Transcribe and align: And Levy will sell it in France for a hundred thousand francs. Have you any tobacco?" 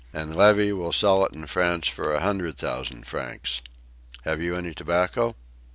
And 0.11 0.35
Levy 0.35 0.73
will 0.73 0.91
sell 0.91 1.23
it 1.27 1.31
in 1.31 1.45
France 1.45 1.87
for 1.87 2.11
a 2.11 2.21
hundred 2.21 2.57
thousand 2.57 3.05
francs. 3.05 3.61
Have 4.23 4.41
you 4.41 4.55
any 4.55 4.73
tobacco?" 4.73 5.35